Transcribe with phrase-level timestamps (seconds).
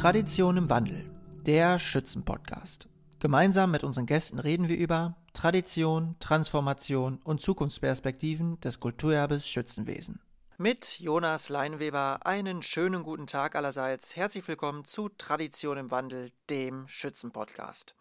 [0.00, 1.04] Tradition im Wandel,
[1.44, 2.88] der Schützenpodcast.
[3.18, 10.18] Gemeinsam mit unseren Gästen reden wir über Tradition, Transformation und Zukunftsperspektiven des Kulturerbes Schützenwesen.
[10.56, 14.16] Mit Jonas Leinweber einen schönen guten Tag allerseits.
[14.16, 17.94] Herzlich willkommen zu Tradition im Wandel, dem Schützenpodcast.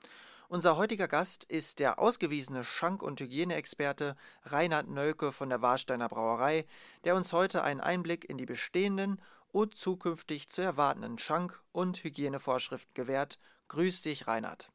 [0.47, 6.65] Unser heutiger Gast ist der ausgewiesene Schank- und Hygieneexperte Reinhard Nölke von der Warsteiner Brauerei,
[7.03, 9.21] der uns heute einen Einblick in die bestehenden
[9.51, 13.39] und zukünftig zu erwartenden Schank- und Hygienevorschriften gewährt.
[13.67, 14.69] Grüß dich, Reinhard.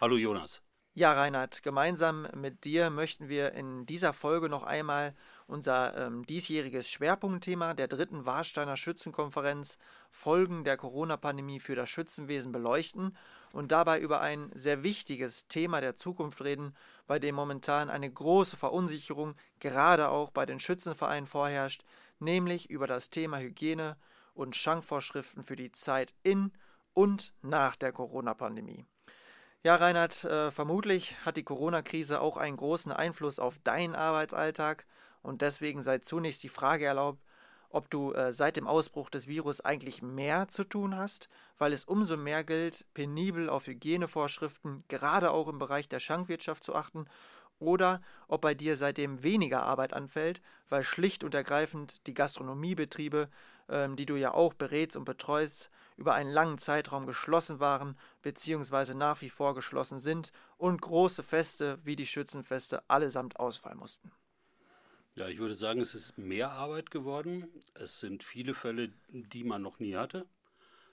[0.00, 0.62] Hallo Jonas.
[0.96, 5.12] Ja, Reinhard, gemeinsam mit dir möchten wir in dieser Folge noch einmal
[5.48, 9.76] unser ähm, diesjähriges Schwerpunktthema der dritten Warsteiner Schützenkonferenz
[10.12, 13.16] Folgen der Corona-Pandemie für das Schützenwesen beleuchten
[13.52, 16.76] und dabei über ein sehr wichtiges Thema der Zukunft reden,
[17.08, 21.82] bei dem momentan eine große Verunsicherung gerade auch bei den Schützenvereinen vorherrscht,
[22.20, 23.96] nämlich über das Thema Hygiene
[24.34, 26.52] und Schankvorschriften für die Zeit in
[26.92, 28.84] und nach der Corona-Pandemie.
[29.62, 34.84] Ja, Reinhard, äh, vermutlich hat die Corona-Krise auch einen großen Einfluss auf deinen Arbeitsalltag
[35.22, 37.24] und deswegen sei zunächst die Frage erlaubt,
[37.70, 41.84] ob du äh, seit dem Ausbruch des Virus eigentlich mehr zu tun hast, weil es
[41.84, 47.06] umso mehr gilt, penibel auf Hygienevorschriften, gerade auch im Bereich der Schankwirtschaft zu achten,
[47.58, 53.28] oder ob bei dir seitdem weniger Arbeit anfällt, weil schlicht und ergreifend die Gastronomiebetriebe,
[53.68, 58.94] die du ja auch berätst und betreust, über einen langen Zeitraum geschlossen waren bzw.
[58.94, 64.10] nach wie vor geschlossen sind und große Feste wie die Schützenfeste allesamt ausfallen mussten.
[65.16, 67.48] Ja, ich würde sagen, es ist mehr Arbeit geworden.
[67.74, 70.26] Es sind viele Fälle, die man noch nie hatte.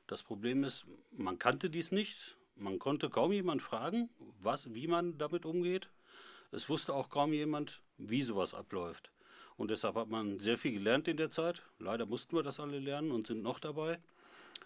[0.06, 2.38] Das Problem ist, man kannte dies nicht.
[2.56, 5.89] Man konnte kaum jemand fragen, was, wie man damit umgeht.
[6.52, 9.11] Es wusste auch kaum jemand, wie sowas abläuft.
[9.62, 11.62] Und deshalb hat man sehr viel gelernt in der Zeit.
[11.78, 14.00] Leider mussten wir das alle lernen und sind noch dabei.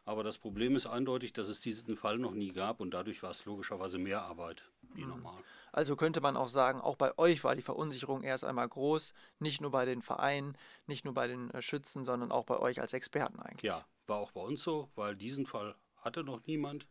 [0.05, 3.31] Aber das Problem ist eindeutig, dass es diesen Fall noch nie gab und dadurch war
[3.31, 5.09] es logischerweise mehr Arbeit wie mhm.
[5.09, 5.43] normal.
[5.73, 9.59] Also könnte man auch sagen, auch bei euch war die Verunsicherung erst einmal groß, nicht
[9.59, 12.93] nur bei den Vereinen, nicht nur bei den äh, Schützen, sondern auch bei euch als
[12.93, 13.63] Experten eigentlich.
[13.63, 16.87] Ja, war auch bei uns so, weil diesen Fall hatte noch niemand,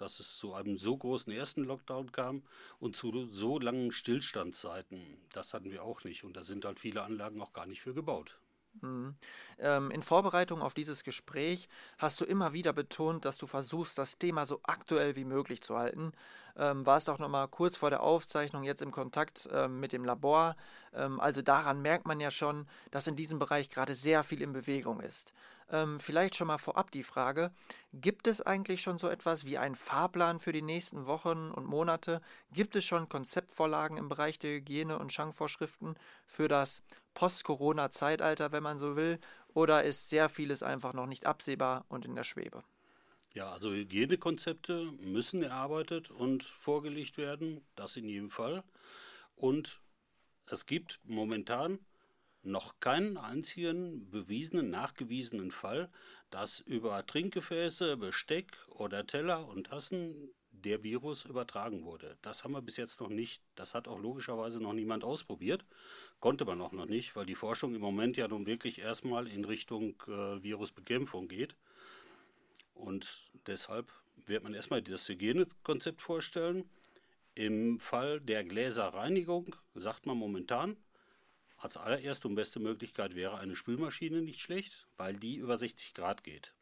[0.00, 2.42] dass es zu einem so großen ersten Lockdown kam
[2.78, 5.00] und zu so langen Stillstandszeiten.
[5.32, 7.94] Das hatten wir auch nicht und da sind halt viele Anlagen auch gar nicht für
[7.94, 8.38] gebaut.
[8.82, 9.16] Mhm.
[9.58, 11.68] Ähm, in Vorbereitung auf dieses Gespräch
[11.98, 15.76] hast du immer wieder betont, dass du versuchst, das Thema so aktuell wie möglich zu
[15.76, 16.12] halten.
[16.56, 20.04] Ähm, warst auch noch mal kurz vor der Aufzeichnung jetzt im Kontakt ähm, mit dem
[20.04, 20.54] Labor.
[20.92, 24.98] Also daran merkt man ja schon, dass in diesem Bereich gerade sehr viel in Bewegung
[24.98, 25.34] ist.
[25.72, 27.52] Ähm, vielleicht schon mal vorab die Frage,
[27.92, 32.20] gibt es eigentlich schon so etwas wie einen Fahrplan für die nächsten Wochen und Monate?
[32.52, 35.94] Gibt es schon Konzeptvorlagen im Bereich der Hygiene- und Schankvorschriften
[36.26, 36.82] für das
[37.14, 39.20] Post-Corona-Zeitalter, wenn man so will?
[39.54, 42.64] Oder ist sehr vieles einfach noch nicht absehbar und in der Schwebe?
[43.32, 48.64] Ja, also Hygienekonzepte müssen erarbeitet und vorgelegt werden, das in jedem Fall.
[49.36, 49.80] Und
[50.46, 51.78] es gibt momentan
[52.42, 55.90] noch keinen einzigen bewiesenen, nachgewiesenen Fall,
[56.30, 62.16] dass über Trinkgefäße, Besteck oder Teller und Tassen der Virus übertragen wurde.
[62.22, 63.42] Das haben wir bis jetzt noch nicht.
[63.54, 65.64] Das hat auch logischerweise noch niemand ausprobiert.
[66.18, 69.44] Konnte man auch noch nicht, weil die Forschung im Moment ja nun wirklich erstmal in
[69.44, 71.56] Richtung äh, Virusbekämpfung geht.
[72.74, 73.92] Und deshalb
[74.26, 76.68] wird man erstmal das Hygienekonzept vorstellen.
[77.34, 80.76] Im Fall der Gläserreinigung sagt man momentan,
[81.60, 86.24] als allererste und beste Möglichkeit wäre eine Spülmaschine nicht schlecht, weil die über 60 Grad
[86.24, 86.54] geht.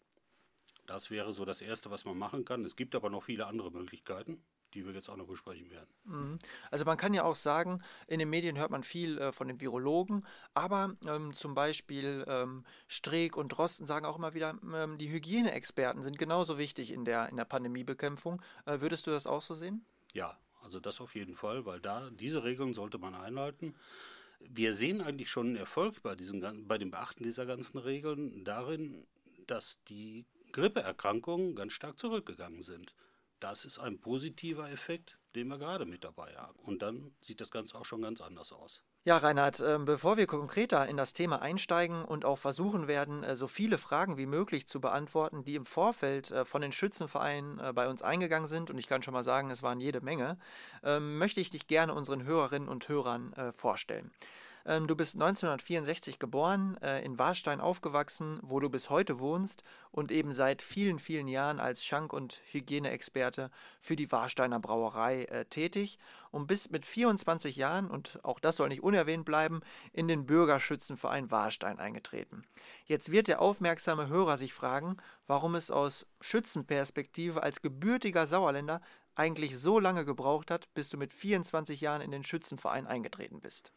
[0.86, 2.64] Das wäre so das Erste, was man machen kann.
[2.64, 4.42] Es gibt aber noch viele andere Möglichkeiten,
[4.74, 5.88] die wir jetzt auch noch besprechen werden.
[6.04, 6.38] Mhm.
[6.70, 9.60] Also man kann ja auch sagen, in den Medien hört man viel äh, von den
[9.60, 15.10] Virologen, aber ähm, zum Beispiel ähm, Streeck und Drosten sagen auch immer wieder, ähm, die
[15.10, 18.42] Hygieneexperten sind genauso wichtig in der, in der Pandemiebekämpfung.
[18.64, 19.84] Äh, würdest du das auch so sehen?
[20.14, 23.74] Ja, also das auf jeden Fall, weil da diese Regeln sollte man einhalten.
[24.40, 29.06] Wir sehen eigentlich schon einen Erfolg bei, diesen, bei dem Beachten dieser ganzen Regeln darin,
[29.46, 32.94] dass die Grippeerkrankungen ganz stark zurückgegangen sind.
[33.40, 36.58] Das ist ein positiver Effekt, den wir gerade mit dabei haben.
[36.60, 38.82] Und dann sieht das Ganze auch schon ganz anders aus.
[39.04, 43.36] Ja, Reinhard, ähm, bevor wir konkreter in das Thema einsteigen und auch versuchen werden, äh,
[43.36, 47.72] so viele Fragen wie möglich zu beantworten, die im Vorfeld äh, von den Schützenvereinen äh,
[47.72, 50.36] bei uns eingegangen sind, und ich kann schon mal sagen, es waren jede Menge,
[50.82, 54.10] ähm, möchte ich dich gerne unseren Hörerinnen und Hörern vorstellen.
[54.68, 60.12] Ähm, du bist 1964 geboren, äh, in Warstein aufgewachsen, wo du bis heute wohnst und
[60.12, 63.50] eben seit vielen, vielen Jahren als Schank- und Hygieneexperte
[63.80, 65.98] für die Warsteiner Brauerei äh, tätig
[66.30, 69.62] und bist mit 24 Jahren, und auch das soll nicht unerwähnt bleiben,
[69.94, 72.42] in den Bürgerschützenverein Warstein eingetreten.
[72.84, 78.82] Jetzt wird der aufmerksame Hörer sich fragen, warum es aus Schützenperspektive als gebürtiger Sauerländer
[79.14, 83.72] eigentlich so lange gebraucht hat, bis du mit 24 Jahren in den Schützenverein eingetreten bist.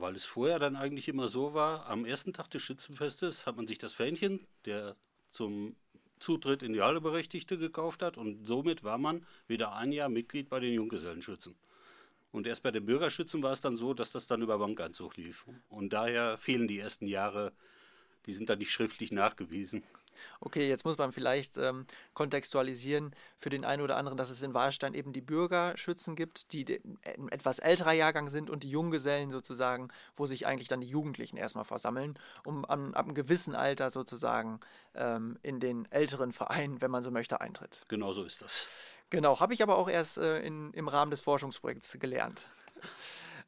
[0.00, 3.66] Weil es vorher dann eigentlich immer so war, am ersten Tag des Schützenfestes hat man
[3.66, 4.96] sich das Fähnchen, der
[5.28, 5.74] zum
[6.20, 10.48] Zutritt in die Halle Berechtigte gekauft hat und somit war man wieder ein Jahr Mitglied
[10.48, 11.54] bei den Junggesellenschützen.
[12.30, 15.46] Und erst bei den Bürgerschützen war es dann so, dass das dann über Bankeinzug lief.
[15.68, 17.52] Und daher fehlen die ersten Jahre,
[18.26, 19.82] die sind dann nicht schriftlich nachgewiesen.
[20.40, 24.54] Okay, jetzt muss man vielleicht ähm, kontextualisieren für den einen oder anderen, dass es in
[24.54, 29.88] Wahlstein eben die Bürgerschützen gibt, die ein etwas älterer Jahrgang sind und die Junggesellen sozusagen,
[30.14, 34.60] wo sich eigentlich dann die Jugendlichen erstmal versammeln, um an, ab einem gewissen Alter sozusagen
[34.94, 37.84] ähm, in den älteren Verein, wenn man so möchte, eintritt.
[37.88, 38.68] Genau so ist das.
[39.10, 42.46] Genau, habe ich aber auch erst äh, in, im Rahmen des Forschungsprojekts gelernt.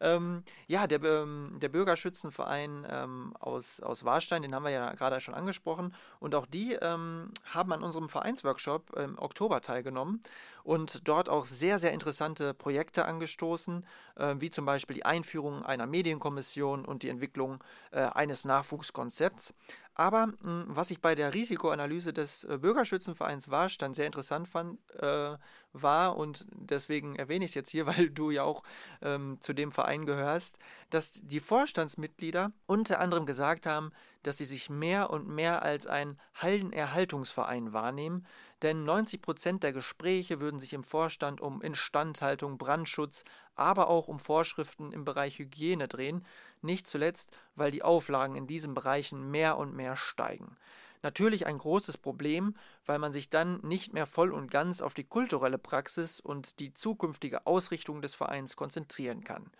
[0.00, 5.20] Ähm, ja, der, ähm, der Bürgerschützenverein ähm, aus, aus Warstein, den haben wir ja gerade
[5.20, 5.94] schon angesprochen.
[6.18, 10.20] Und auch die ähm, haben an unserem Vereinsworkshop im Oktober teilgenommen
[10.64, 13.84] und dort auch sehr, sehr interessante Projekte angestoßen,
[14.16, 19.54] äh, wie zum Beispiel die Einführung einer Medienkommission und die Entwicklung äh, eines Nachwuchskonzepts.
[19.94, 25.36] Aber hm, was ich bei der Risikoanalyse des äh, Bürgerschützenvereins Warstein sehr interessant fand, äh,
[25.72, 28.62] war, und deswegen erwähne ich es jetzt hier, weil du ja auch
[29.02, 30.58] ähm, zu dem Verein gehörst,
[30.90, 33.92] dass die Vorstandsmitglieder unter anderem gesagt haben,
[34.22, 38.26] dass sie sich mehr und mehr als ein Hallenerhaltungsverein wahrnehmen,
[38.62, 43.24] denn 90 Prozent der Gespräche würden sich im Vorstand um Instandhaltung, Brandschutz,
[43.54, 46.24] aber auch um Vorschriften im Bereich Hygiene drehen,
[46.62, 50.56] nicht zuletzt, weil die Auflagen in diesen Bereichen mehr und mehr steigen.
[51.02, 52.54] Natürlich ein großes Problem,
[52.84, 56.74] weil man sich dann nicht mehr voll und ganz auf die kulturelle Praxis und die
[56.74, 59.50] zukünftige Ausrichtung des Vereins konzentrieren kann.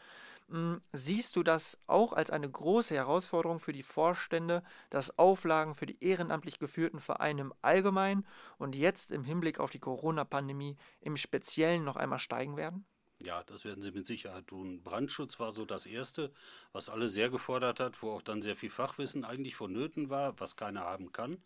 [0.50, 5.86] Hm, siehst du das auch als eine große Herausforderung für die Vorstände, dass Auflagen für
[5.86, 8.26] die ehrenamtlich geführten Vereine im Allgemeinen
[8.58, 12.84] und jetzt im Hinblick auf die Corona-Pandemie im Speziellen noch einmal steigen werden?
[13.22, 14.82] Ja, das werden sie mit Sicherheit tun.
[14.82, 16.32] Brandschutz war so das Erste,
[16.72, 20.56] was alle sehr gefordert hat, wo auch dann sehr viel Fachwissen eigentlich vonnöten war, was
[20.56, 21.36] keiner haben kann,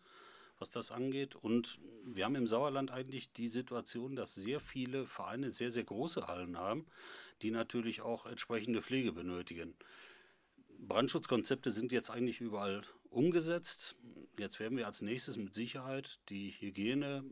[0.59, 1.35] was das angeht.
[1.35, 6.27] Und wir haben im Sauerland eigentlich die Situation, dass sehr viele Vereine sehr, sehr große
[6.27, 6.85] Hallen haben,
[7.41, 9.75] die natürlich auch entsprechende Pflege benötigen.
[10.79, 13.95] Brandschutzkonzepte sind jetzt eigentlich überall umgesetzt.
[14.37, 17.23] Jetzt werden wir als nächstes mit Sicherheit die Hygiene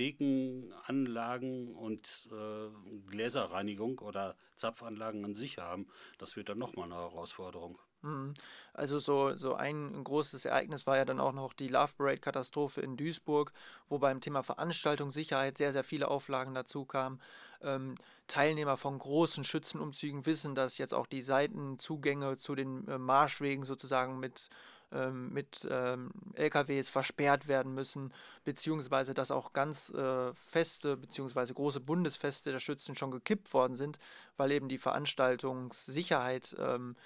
[0.00, 2.70] Thekenanlagen und äh,
[3.10, 7.78] Gläserreinigung oder Zapfanlagen an sich haben, das wird dann nochmal eine Herausforderung.
[8.00, 8.32] Mhm.
[8.72, 12.96] Also so, so ein großes Ereignis war ja dann auch noch die Love Parade-Katastrophe in
[12.96, 13.52] Duisburg,
[13.90, 17.20] wo beim Thema Veranstaltungssicherheit sehr, sehr viele Auflagen dazu kamen.
[17.60, 17.96] Ähm,
[18.26, 24.18] Teilnehmer von großen Schützenumzügen wissen, dass jetzt auch die Seitenzugänge zu den äh, Marschwegen sozusagen
[24.18, 24.48] mit
[24.92, 28.12] ähm, mit ähm, LKWs versperrt werden müssen,
[28.44, 33.98] beziehungsweise dass auch ganz äh, Feste, beziehungsweise große Bundesfeste der Schützen schon gekippt worden sind,
[34.36, 36.96] weil eben die Veranstaltungssicherheit ähm,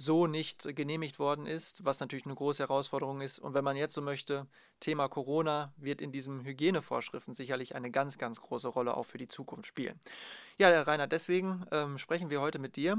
[0.00, 3.38] so nicht genehmigt worden ist, was natürlich eine große Herausforderung ist.
[3.38, 4.46] Und wenn man jetzt so möchte,
[4.80, 9.28] Thema Corona wird in diesen Hygienevorschriften sicherlich eine ganz, ganz große Rolle auch für die
[9.28, 10.00] Zukunft spielen.
[10.56, 12.96] Ja, Rainer, deswegen ähm, sprechen wir heute mit dir.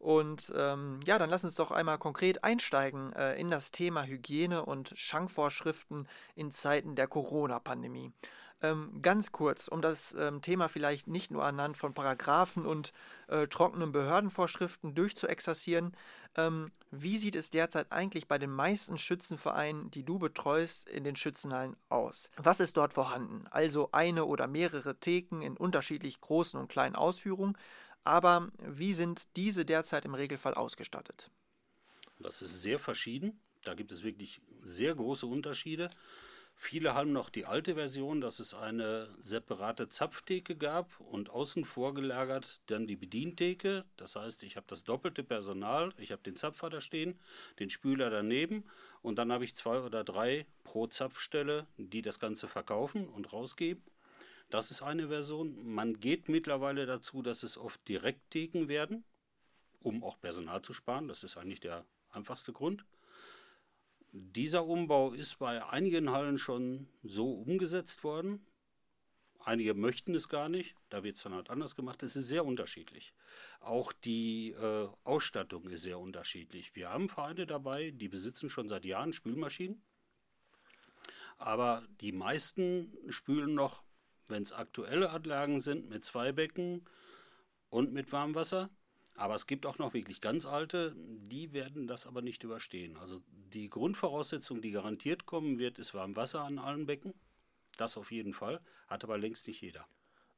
[0.00, 4.64] Und ähm, ja, dann lass uns doch einmal konkret einsteigen äh, in das Thema Hygiene
[4.64, 8.12] und Schankvorschriften in Zeiten der Corona-Pandemie.
[8.62, 12.92] Ähm, ganz kurz, um das ähm, Thema vielleicht nicht nur anhand von Paragraphen und
[13.28, 15.96] äh, trockenen Behördenvorschriften durchzuexerzieren,
[16.36, 21.16] ähm, wie sieht es derzeit eigentlich bei den meisten Schützenvereinen, die du betreust, in den
[21.16, 22.30] Schützenhallen aus?
[22.36, 23.46] Was ist dort vorhanden?
[23.50, 27.56] Also eine oder mehrere Theken in unterschiedlich großen und kleinen Ausführungen,
[28.04, 31.30] aber wie sind diese derzeit im Regelfall ausgestattet?
[32.18, 33.40] Das ist sehr verschieden.
[33.64, 35.90] Da gibt es wirklich sehr große Unterschiede.
[36.62, 42.60] Viele haben noch die alte Version, dass es eine separate Zapftheke gab und außen vorgelagert
[42.66, 43.86] dann die Bedientheke.
[43.96, 47.18] Das heißt, ich habe das doppelte Personal, ich habe den Zapfer da stehen,
[47.58, 48.64] den Spüler daneben
[49.00, 53.82] und dann habe ich zwei oder drei pro Zapfstelle, die das Ganze verkaufen und rausgeben.
[54.50, 55.66] Das ist eine Version.
[55.66, 59.04] Man geht mittlerweile dazu, dass es oft Direkttheken werden,
[59.80, 61.08] um auch Personal zu sparen.
[61.08, 62.84] Das ist eigentlich der einfachste Grund.
[64.12, 68.44] Dieser Umbau ist bei einigen Hallen schon so umgesetzt worden.
[69.38, 72.02] Einige möchten es gar nicht, da wird es dann halt anders gemacht.
[72.02, 73.14] Es ist sehr unterschiedlich.
[73.60, 76.74] Auch die äh, Ausstattung ist sehr unterschiedlich.
[76.74, 79.82] Wir haben Vereine dabei, die besitzen schon seit Jahren Spülmaschinen.
[81.38, 83.84] Aber die meisten spülen noch,
[84.26, 86.84] wenn es aktuelle Anlagen sind, mit zwei Becken
[87.70, 88.68] und mit Warmwasser.
[89.16, 92.96] Aber es gibt auch noch wirklich ganz alte, die werden das aber nicht überstehen.
[92.96, 93.20] Also
[93.52, 97.14] die Grundvoraussetzung, die garantiert kommen wird, ist Warmwasser an allen Becken.
[97.76, 99.86] Das auf jeden Fall, hat aber längst nicht jeder.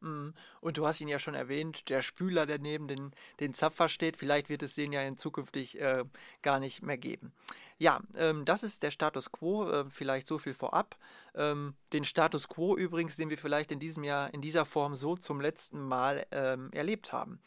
[0.02, 0.34] Mhm.
[0.60, 4.16] Und du hast ihn ja schon erwähnt, der Spüler, der neben den, den Zapfer steht.
[4.16, 6.04] Vielleicht wird es den ja in zukünftig äh,
[6.42, 7.32] gar nicht mehr geben.
[7.78, 9.68] Ja, ähm, das ist der Status quo.
[9.68, 10.96] Äh, vielleicht so viel vorab.
[11.34, 15.16] Ähm, den Status quo übrigens, den wir vielleicht in diesem Jahr in dieser Form so
[15.16, 17.40] zum letzten Mal ähm, erlebt haben.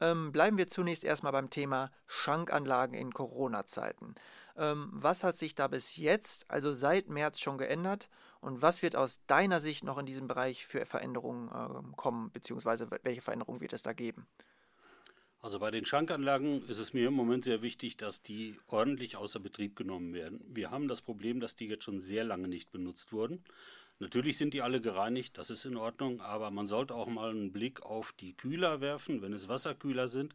[0.00, 4.14] Ähm, bleiben wir zunächst erstmal beim Thema Schankanlagen in Corona-Zeiten.
[4.56, 8.08] Ähm, was hat sich da bis jetzt, also seit März, schon geändert?
[8.40, 12.88] Und was wird aus deiner Sicht noch in diesem Bereich für Veränderungen äh, kommen, beziehungsweise
[13.02, 14.26] welche Veränderungen wird es da geben?
[15.42, 19.40] Also bei den Schankanlagen ist es mir im Moment sehr wichtig, dass die ordentlich außer
[19.40, 20.40] Betrieb genommen werden.
[20.46, 23.42] Wir haben das Problem, dass die jetzt schon sehr lange nicht benutzt wurden.
[24.00, 27.52] Natürlich sind die alle gereinigt, das ist in Ordnung, aber man sollte auch mal einen
[27.52, 30.34] Blick auf die Kühler werfen, wenn es Wasserkühler sind,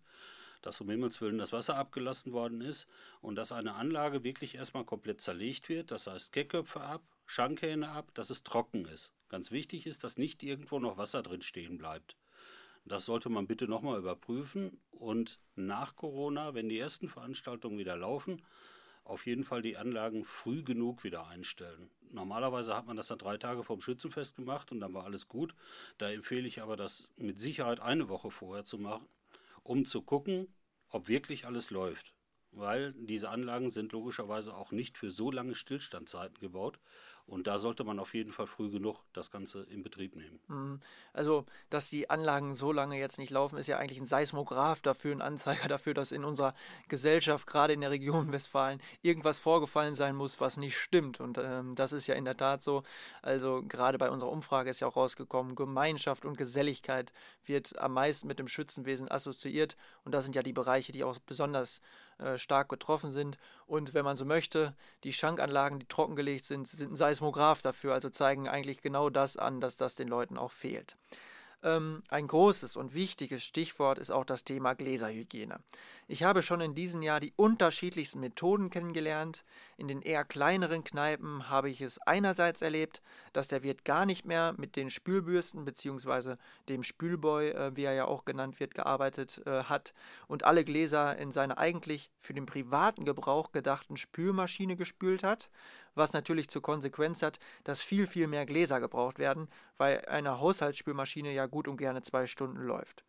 [0.65, 2.88] dass um Himmels Willen das Wasser abgelassen worden ist
[3.22, 8.12] und dass eine Anlage wirklich erstmal komplett zerlegt wird, das heißt Keckköpfe ab, Schankhähne ab,
[8.13, 9.13] dass es trocken ist.
[9.29, 12.15] Ganz wichtig ist, dass nicht irgendwo noch Wasser drin stehen bleibt.
[12.84, 18.43] Das sollte man bitte nochmal überprüfen und nach Corona, wenn die ersten Veranstaltungen wieder laufen,
[19.03, 21.89] auf jeden Fall die Anlagen früh genug wieder einstellen.
[22.12, 25.53] Normalerweise hat man das dann drei Tage vorm Schützenfest gemacht und dann war alles gut.
[25.98, 29.07] Da empfehle ich aber, das mit Sicherheit eine Woche vorher zu machen,
[29.65, 30.48] um zu gucken,
[30.89, 32.15] ob wirklich alles läuft
[32.55, 36.79] weil diese Anlagen sind logischerweise auch nicht für so lange Stillstandzeiten gebaut.
[37.27, 40.39] Und da sollte man auf jeden Fall früh genug das Ganze in Betrieb nehmen.
[40.48, 40.79] Mhm.
[41.12, 45.12] Also, dass die Anlagen so lange jetzt nicht laufen, ist ja eigentlich ein Seismograph dafür,
[45.15, 46.53] ein Anzeiger dafür, dass in unserer
[46.88, 51.20] Gesellschaft, gerade in der Region Westfalen, irgendwas vorgefallen sein muss, was nicht stimmt.
[51.20, 52.84] Und ähm, das ist ja in der Tat so.
[53.24, 57.12] Also, gerade bei unserer Umfrage ist ja auch rausgekommen, Gemeinschaft und Geselligkeit
[57.46, 59.77] wird am meisten mit dem Schützenwesen assoziiert.
[60.03, 61.82] Und das sind ja die Bereiche, die auch besonders
[62.17, 63.38] äh, stark getroffen sind.
[63.67, 68.10] Und wenn man so möchte, die Schankanlagen, die trockengelegt sind, sind ein Seismograph dafür, also
[68.10, 70.98] zeigen eigentlich genau das an, dass das den Leuten auch fehlt.
[71.65, 75.57] Ähm, ein großes und wichtiges Stichwort ist auch das Thema Gläserhygiene.
[76.07, 79.43] Ich habe schon in diesem Jahr die unterschiedlichsten Methoden kennengelernt.
[79.75, 83.01] In den eher kleineren Kneipen habe ich es einerseits erlebt,
[83.34, 86.36] dass der Wirt gar nicht mehr mit den Spülbürsten bzw.
[86.69, 89.93] dem Spülboy, äh, wie er ja auch genannt wird, gearbeitet äh, hat
[90.27, 95.50] und alle Gläser in seiner eigentlich für den privaten Gebrauch gedachten Spülmaschine gespült hat
[95.95, 99.47] was natürlich zur Konsequenz hat, dass viel, viel mehr Gläser gebraucht werden,
[99.77, 103.03] weil eine Haushaltsspülmaschine ja gut und gerne zwei Stunden läuft.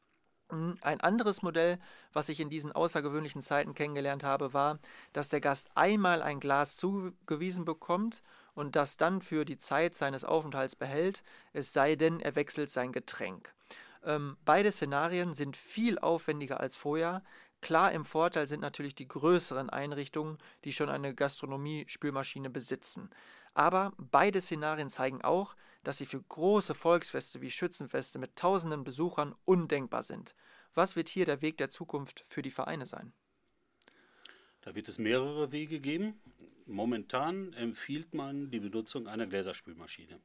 [0.50, 1.78] Hm, ein anderes Modell,
[2.12, 4.78] was ich in diesen außergewöhnlichen Zeiten kennengelernt habe, war,
[5.12, 8.22] dass der Gast einmal ein Glas zugewiesen bekommt
[8.54, 12.92] und das dann für die Zeit seines Aufenthalts behält, es sei denn, er wechselt sein
[12.92, 13.52] Getränk.
[14.04, 17.24] Ähm, beide Szenarien sind viel aufwendiger als vorher,
[17.60, 23.10] Klar im Vorteil sind natürlich die größeren Einrichtungen, die schon eine Gastronomie-Spülmaschine besitzen.
[23.54, 29.34] Aber beide Szenarien zeigen auch, dass sie für große Volksfeste wie Schützenfeste mit tausenden Besuchern
[29.44, 30.34] undenkbar sind.
[30.74, 33.14] Was wird hier der Weg der Zukunft für die Vereine sein?
[34.60, 36.20] Da wird es mehrere Wege geben.
[36.66, 40.20] Momentan empfiehlt man die Benutzung einer Gläserspülmaschine.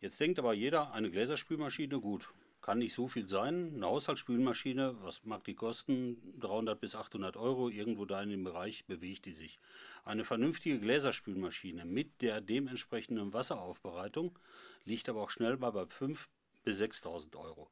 [0.00, 2.28] Jetzt denkt aber jeder, eine Gläserspülmaschine, gut,
[2.62, 3.72] kann nicht so viel sein.
[3.74, 6.16] Eine Haushaltsspülmaschine, was mag die kosten?
[6.38, 9.58] 300 bis 800 Euro, irgendwo da in dem Bereich bewegt die sich.
[10.04, 14.38] Eine vernünftige Gläserspülmaschine mit der dementsprechenden Wasseraufbereitung
[14.84, 16.28] liegt aber auch schnell mal bei 5.000
[16.64, 17.68] bis 6.000 Euro.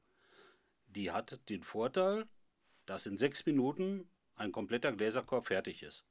[0.89, 2.27] Die hat den Vorteil,
[2.87, 6.05] dass in sechs Minuten ein kompletter Gläserkorb fertig ist.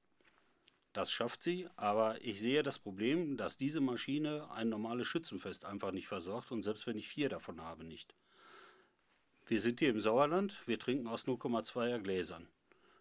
[0.93, 5.91] Das schafft sie, aber ich sehe das Problem, dass diese Maschine ein normales Schützenfest einfach
[5.91, 8.15] nicht versorgt und selbst wenn ich vier davon habe, nicht.
[9.50, 12.48] Wir sind hier im Sauerland, wir trinken aus 0,2er Gläsern.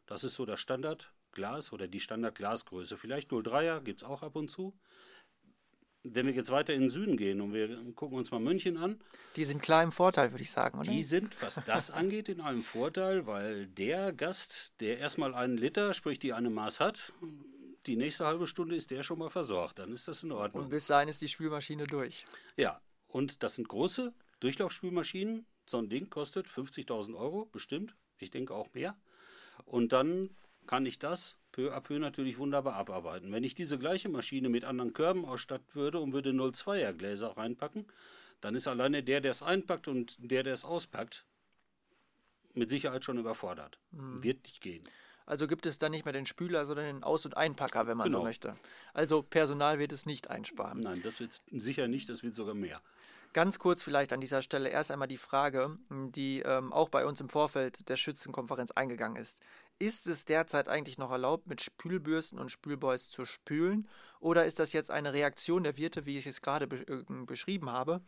[0.06, 2.96] Das ist so das Standardglas oder die Standardglasgröße.
[2.96, 4.72] Vielleicht 0,3er gibt es auch ab und zu.
[6.04, 8.98] Wenn wir jetzt weiter in den Süden gehen und wir gucken uns mal München an.
[9.36, 10.90] Die sind klar im Vorteil, würde ich sagen, oder?
[10.90, 15.92] Die sind, was das angeht, in einem Vorteil, weil der Gast, der erstmal einen Liter,
[15.92, 17.12] sprich die eine Maß hat,
[17.84, 19.80] die nächste halbe Stunde ist der schon mal versorgt.
[19.80, 20.64] Dann ist das in Ordnung.
[20.64, 22.24] Und bis dahin ist die Spülmaschine durch.
[22.56, 27.94] Ja, und das sind große Durchlaufspülmaschinen, so ein Ding kostet 50.000 Euro, bestimmt.
[28.18, 28.96] Ich denke auch mehr.
[29.64, 30.30] Und dann
[30.66, 33.32] kann ich das peu à peu natürlich wunderbar abarbeiten.
[33.32, 37.86] Wenn ich diese gleiche Maschine mit anderen Körben ausstatten würde und würde 0,2er Gläser reinpacken,
[38.40, 41.24] dann ist alleine der, der es einpackt und der, der es auspackt,
[42.54, 43.78] mit Sicherheit schon überfordert.
[43.90, 44.22] Mhm.
[44.22, 44.84] Wird nicht gehen.
[45.26, 48.06] Also gibt es dann nicht mehr den Spüler, sondern den Aus- und Einpacker, wenn man
[48.06, 48.20] genau.
[48.20, 48.56] so möchte.
[48.94, 50.80] Also Personal wird es nicht einsparen.
[50.80, 52.80] Nein, das wird sicher nicht, das wird sogar mehr.
[53.32, 57.20] Ganz kurz vielleicht an dieser Stelle erst einmal die Frage, die ähm, auch bei uns
[57.20, 59.38] im Vorfeld der Schützenkonferenz eingegangen ist.
[59.78, 63.86] Ist es derzeit eigentlich noch erlaubt, mit Spülbürsten und Spülboys zu spülen?
[64.18, 67.70] Oder ist das jetzt eine Reaktion der Wirte, wie ich es gerade be äh, beschrieben
[67.70, 68.00] habe,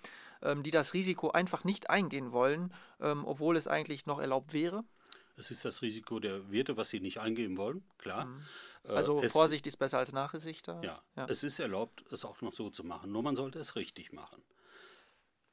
[0.42, 4.84] ähm, die das Risiko einfach nicht eingehen wollen, ähm, obwohl es eigentlich noch erlaubt wäre?
[5.36, 8.24] Es ist das Risiko der Wirte, was sie nicht eingehen wollen, klar.
[8.24, 8.42] Mhm.
[8.84, 10.66] Äh, also es, Vorsicht ist besser als Nachsicht.
[10.66, 13.12] Ja, ja, es ist erlaubt, es auch noch so zu machen.
[13.12, 14.42] Nur man sollte es richtig machen.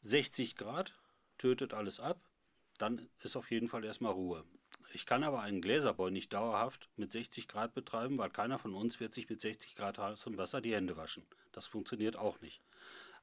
[0.02, 0.98] 60 Grad
[1.38, 2.20] tötet alles ab,
[2.78, 4.44] dann ist auf jeden Fall erstmal Ruhe.
[4.94, 9.00] Ich kann aber einen Gläserboy nicht dauerhaft mit 60 Grad betreiben, weil keiner von uns
[9.00, 11.26] wird sich mit 60 Grad heißem Wasser die Hände waschen.
[11.52, 12.62] Das funktioniert auch nicht.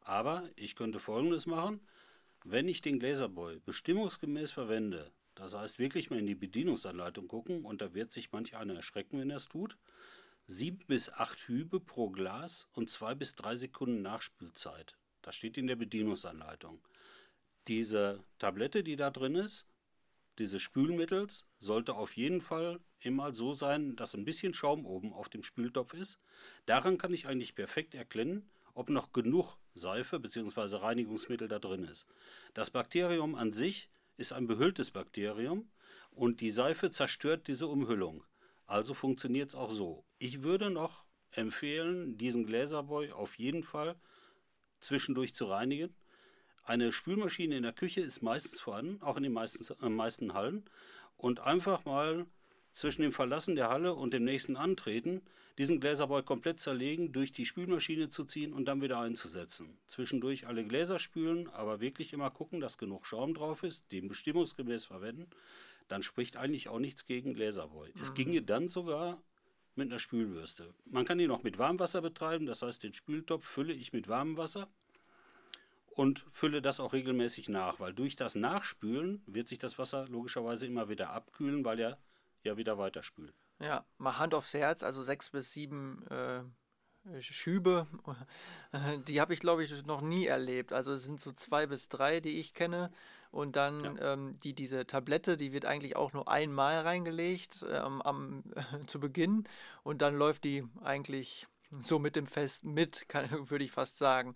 [0.01, 1.81] Aber ich könnte folgendes machen.
[2.45, 7.81] Wenn ich den Gläserboy bestimmungsgemäß verwende, das heißt, wirklich mal in die Bedienungsanleitung gucken und
[7.81, 9.79] da wird sich manch einer erschrecken, wenn er es tut.
[10.47, 14.97] Sieben bis acht Hübe pro Glas und zwei bis drei Sekunden Nachspülzeit.
[15.25, 16.81] Das steht in der Bedienungsanleitung.
[17.67, 19.67] Diese Tablette, die da drin ist,
[20.39, 25.31] dieses Spülmittels, sollte auf jeden Fall immer so sein, dass ein bisschen Schaum oben auf
[25.31, 26.19] dem Spültopf ist.
[26.67, 30.77] Daran kann ich eigentlich perfekt erkennen, ob noch genug Seife bzw.
[30.77, 32.07] Reinigungsmittel da drin ist.
[32.53, 33.89] Das Bakterium an sich
[34.19, 35.71] ist ein behülltes Bakterium
[36.11, 38.25] und die Seife zerstört diese Umhüllung.
[38.67, 40.05] Also funktioniert es auch so.
[40.19, 43.97] Ich würde noch empfehlen, diesen Gläserboy auf jeden Fall
[44.85, 45.95] zwischendurch zu reinigen.
[46.63, 50.65] Eine Spülmaschine in der Küche ist meistens vorhanden, auch in den meisten, äh, meisten Hallen.
[51.17, 52.27] Und einfach mal
[52.73, 55.23] zwischen dem Verlassen der Halle und dem nächsten Antreten
[55.59, 59.79] diesen Gläserboy komplett zerlegen, durch die Spülmaschine zu ziehen und dann wieder einzusetzen.
[59.87, 64.87] Zwischendurch alle Gläser spülen, aber wirklich immer gucken, dass genug Schaum drauf ist, den bestimmungsgemäß
[64.87, 65.29] verwenden.
[65.87, 67.91] Dann spricht eigentlich auch nichts gegen Gläserboy.
[67.95, 68.01] Mhm.
[68.01, 69.23] Es ginge dann sogar
[69.77, 70.75] mit einer Spülbürste.
[70.85, 74.37] Man kann die noch mit Warmwasser betreiben, das heißt, den Spültopf fülle ich mit warmem
[74.37, 74.69] Wasser
[75.87, 80.67] und fülle das auch regelmäßig nach, weil durch das Nachspülen wird sich das Wasser logischerweise
[80.67, 81.97] immer wieder abkühlen, weil ja
[82.45, 83.35] ja wieder weiterspült.
[83.61, 86.43] Ja, mal Hand aufs Herz, also sechs bis sieben äh,
[87.21, 87.87] Schübe,
[89.09, 90.73] die habe ich glaube ich noch nie erlebt.
[90.73, 92.91] Also es sind so zwei bis drei, die ich kenne.
[93.31, 94.13] Und dann ja.
[94.13, 99.01] ähm, die, diese Tablette, die wird eigentlich auch nur einmal reingelegt ähm, am, äh, zu
[99.01, 99.49] Beginn.
[99.83, 101.49] Und dann läuft die eigentlich
[101.81, 103.07] so mit dem Fest mit,
[103.49, 104.35] würde ich fast sagen.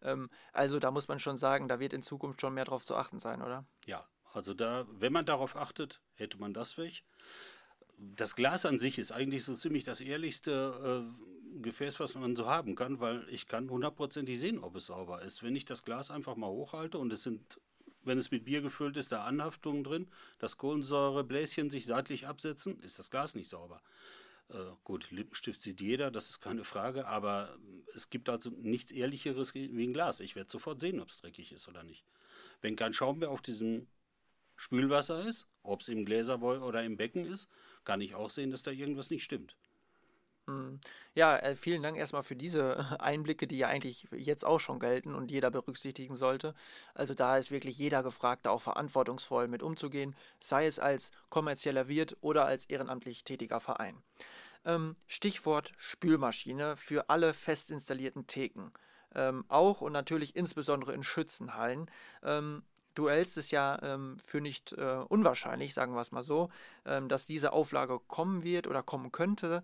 [0.00, 2.96] Ähm, also da muss man schon sagen, da wird in Zukunft schon mehr drauf zu
[2.96, 3.66] achten sein, oder?
[3.84, 7.04] Ja, also da, wenn man darauf achtet, hätte man das weg
[7.98, 12.46] das Glas an sich ist eigentlich so ziemlich das ehrlichste äh, Gefäß, was man so
[12.46, 15.42] haben kann, weil ich kann hundertprozentig sehen, ob es sauber ist.
[15.42, 17.60] Wenn ich das Glas einfach mal hochhalte und es sind,
[18.04, 20.08] wenn es mit Bier gefüllt ist, da Anhaftungen drin,
[20.38, 23.82] dass Kohlensäurebläschen sich seitlich absetzen, ist das Glas nicht sauber.
[24.50, 27.58] Äh, gut, Lippenstift sieht jeder, das ist keine Frage, aber
[27.94, 30.20] es gibt also nichts Ehrlicheres wie ein Glas.
[30.20, 32.04] Ich werde sofort sehen, ob es dreckig ist oder nicht.
[32.60, 33.86] Wenn kein Schaum mehr auf diesem
[34.56, 37.48] Spülwasser ist, ob es im Gläserboy oder im Becken ist,
[37.84, 39.56] kann ich auch sehen, dass da irgendwas nicht stimmt.
[40.48, 40.80] Hm.
[41.14, 45.14] Ja, äh, vielen Dank erstmal für diese Einblicke, die ja eigentlich jetzt auch schon gelten
[45.14, 46.54] und jeder berücksichtigen sollte.
[46.94, 51.86] Also da ist wirklich jeder gefragt, da auch verantwortungsvoll mit umzugehen, sei es als kommerzieller
[51.88, 54.02] Wirt oder als ehrenamtlich tätiger Verein.
[54.64, 58.72] Ähm, Stichwort Spülmaschine für alle fest installierten Theken.
[59.14, 61.90] Ähm, auch und natürlich insbesondere in Schützenhallen.
[62.22, 62.62] Ähm,
[62.98, 66.48] Du hältst es ja ähm, für nicht äh, unwahrscheinlich, sagen wir es mal so,
[66.84, 69.62] ähm, dass diese Auflage kommen wird oder kommen könnte.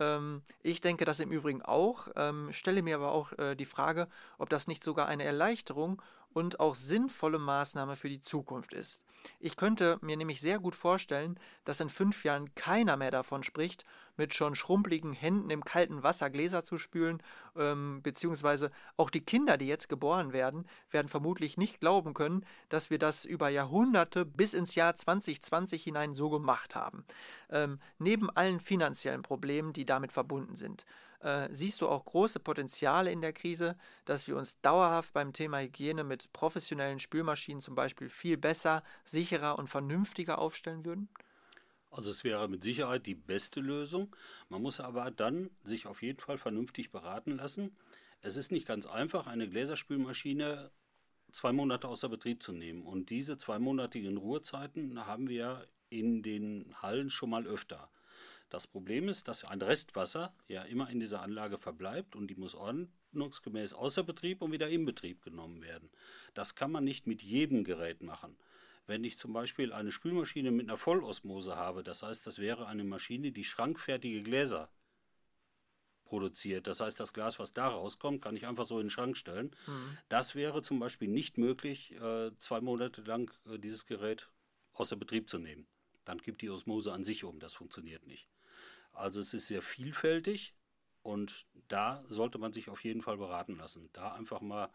[0.00, 4.08] Ähm, ich denke das im Übrigen auch, ähm, stelle mir aber auch äh, die Frage,
[4.38, 6.02] ob das nicht sogar eine Erleichterung
[6.36, 9.02] und auch sinnvolle Maßnahme für die Zukunft ist.
[9.40, 13.86] Ich könnte mir nämlich sehr gut vorstellen, dass in fünf Jahren keiner mehr davon spricht,
[14.18, 17.22] mit schon schrumpeligen Händen im kalten Wasser Gläser zu spülen,
[17.56, 22.90] ähm, beziehungsweise auch die Kinder, die jetzt geboren werden, werden vermutlich nicht glauben können, dass
[22.90, 27.06] wir das über Jahrhunderte bis ins Jahr 2020 hinein so gemacht haben.
[27.48, 30.84] Ähm, neben allen finanziellen Problemen, die damit verbunden sind.
[31.20, 35.60] Äh, siehst du auch große Potenziale in der Krise, dass wir uns dauerhaft beim Thema
[35.60, 41.08] Hygiene mit professionellen Spülmaschinen zum Beispiel viel besser, sicherer und vernünftiger aufstellen würden?
[41.90, 44.14] Also es wäre mit Sicherheit die beste Lösung.
[44.50, 47.74] Man muss aber dann sich auf jeden Fall vernünftig beraten lassen.
[48.20, 50.70] Es ist nicht ganz einfach, eine Gläserspülmaschine
[51.32, 52.82] zwei Monate außer Betrieb zu nehmen.
[52.82, 57.90] Und diese zweimonatigen Ruhezeiten haben wir in den Hallen schon mal öfter.
[58.48, 62.54] Das Problem ist, dass ein Restwasser ja immer in dieser Anlage verbleibt und die muss
[62.54, 65.90] ordnungsgemäß außer Betrieb und wieder in Betrieb genommen werden.
[66.34, 68.36] Das kann man nicht mit jedem Gerät machen.
[68.86, 72.84] Wenn ich zum Beispiel eine Spülmaschine mit einer Vollosmose habe, das heißt, das wäre eine
[72.84, 74.70] Maschine, die schrankfertige Gläser
[76.04, 76.68] produziert.
[76.68, 79.50] Das heißt, das Glas, was da rauskommt, kann ich einfach so in den Schrank stellen.
[79.66, 79.98] Mhm.
[80.08, 84.30] Das wäre zum Beispiel nicht möglich, äh, zwei Monate lang äh, dieses Gerät
[84.72, 85.66] außer Betrieb zu nehmen.
[86.04, 87.40] Dann gibt die Osmose an sich um.
[87.40, 88.28] Das funktioniert nicht.
[88.96, 90.54] Also es ist sehr vielfältig
[91.02, 93.90] und da sollte man sich auf jeden Fall beraten lassen.
[93.92, 94.70] Da einfach mal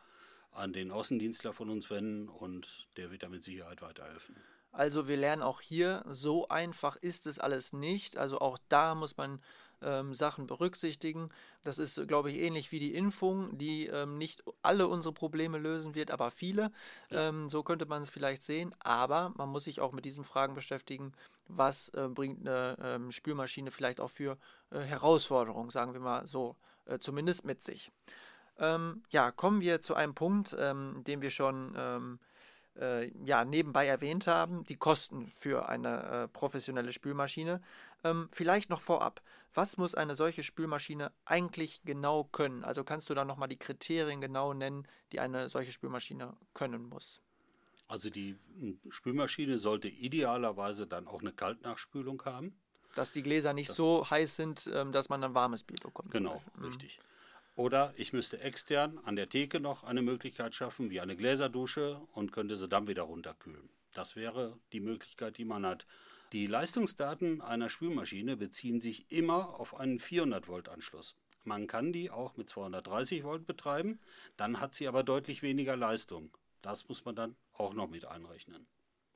[0.51, 4.35] an den Außendienstler von uns wenden und der wird da mit Sicherheit weiterhelfen.
[4.71, 8.17] Also wir lernen auch hier, so einfach ist es alles nicht.
[8.17, 9.41] Also auch da muss man
[9.81, 11.29] ähm, Sachen berücksichtigen.
[11.63, 15.95] Das ist, glaube ich, ähnlich wie die Impfung, die ähm, nicht alle unsere Probleme lösen
[15.95, 16.71] wird, aber viele.
[17.09, 17.29] Ja.
[17.29, 18.73] Ähm, so könnte man es vielleicht sehen.
[18.79, 21.13] Aber man muss sich auch mit diesen Fragen beschäftigen.
[21.55, 24.37] Was äh, bringt eine ähm, Spülmaschine vielleicht auch für
[24.71, 27.91] äh, Herausforderungen, sagen wir mal so, äh, zumindest mit sich.
[28.57, 32.19] Ähm, ja, kommen wir zu einem Punkt, ähm, den wir schon ähm,
[32.79, 37.61] äh, ja, nebenbei erwähnt haben, die Kosten für eine äh, professionelle Spülmaschine.
[38.03, 39.21] Ähm, vielleicht noch vorab,
[39.53, 42.63] was muss eine solche Spülmaschine eigentlich genau können?
[42.63, 47.21] Also kannst du da nochmal die Kriterien genau nennen, die eine solche Spülmaschine können muss?
[47.91, 52.55] Also die hm, Spülmaschine sollte idealerweise dann auch eine Kaltnachspülung haben.
[52.95, 56.11] Dass die Gläser nicht das so heiß sind, ähm, dass man dann warmes Bier bekommt.
[56.11, 56.63] Genau, mhm.
[56.63, 57.01] richtig.
[57.57, 62.31] Oder ich müsste extern an der Theke noch eine Möglichkeit schaffen, wie eine Gläserdusche und
[62.31, 63.69] könnte sie dann wieder runterkühlen.
[63.91, 65.85] Das wäre die Möglichkeit, die man hat.
[66.31, 71.17] Die Leistungsdaten einer Spülmaschine beziehen sich immer auf einen 400 Volt Anschluss.
[71.43, 73.99] Man kann die auch mit 230 Volt betreiben,
[74.37, 76.31] dann hat sie aber deutlich weniger Leistung.
[76.61, 78.67] Das muss man dann auch noch mit einrechnen.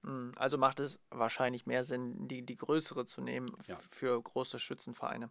[0.03, 3.79] Hm, also macht es wahrscheinlich mehr Sinn, die, die größere zu nehmen ja.
[3.89, 5.29] für große Schützenvereine.